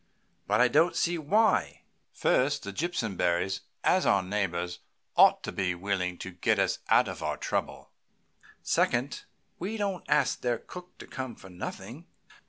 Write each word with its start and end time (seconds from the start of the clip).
But 0.47 0.59
I 0.59 0.67
don't 0.67 0.95
see 0.95 1.19
why! 1.19 1.83
First, 2.11 2.63
the 2.63 2.73
Jimpsonberrys, 2.73 3.59
as 3.83 4.03
our 4.03 4.23
neighbors, 4.23 4.79
ought 5.15 5.43
to 5.43 5.51
be 5.51 5.75
willing 5.75 6.17
to 6.25 6.31
get 6.31 6.57
us 6.57 6.79
out 6.89 7.07
of 7.07 7.21
our 7.21 7.37
trouble. 7.37 7.91
Second, 8.63 9.25
we 9.59 9.77
don't 9.77 10.03
ask 10.09 10.41
their 10.41 10.57
cook 10.57 10.97
to 10.97 11.05
come 11.05 11.35
for 11.35 11.49
nothing. 11.51 12.07